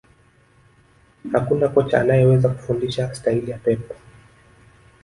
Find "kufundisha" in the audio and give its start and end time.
2.49-3.15